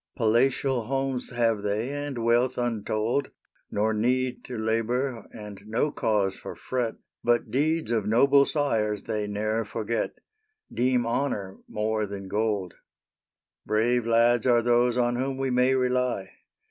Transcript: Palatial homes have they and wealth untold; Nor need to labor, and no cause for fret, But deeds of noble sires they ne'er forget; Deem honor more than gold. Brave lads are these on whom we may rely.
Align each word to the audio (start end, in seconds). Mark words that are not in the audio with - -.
Palatial 0.15 0.85
homes 0.85 1.29
have 1.29 1.61
they 1.61 1.91
and 1.91 2.23
wealth 2.25 2.57
untold; 2.57 3.29
Nor 3.69 3.93
need 3.93 4.43
to 4.45 4.57
labor, 4.57 5.27
and 5.31 5.61
no 5.67 5.91
cause 5.91 6.35
for 6.35 6.55
fret, 6.55 6.95
But 7.23 7.51
deeds 7.51 7.91
of 7.91 8.07
noble 8.07 8.47
sires 8.47 9.03
they 9.03 9.27
ne'er 9.27 9.63
forget; 9.63 10.13
Deem 10.73 11.05
honor 11.05 11.59
more 11.67 12.07
than 12.07 12.27
gold. 12.27 12.73
Brave 13.63 14.07
lads 14.07 14.47
are 14.47 14.63
these 14.63 14.97
on 14.97 15.17
whom 15.17 15.37
we 15.37 15.51
may 15.51 15.75
rely. 15.75 16.31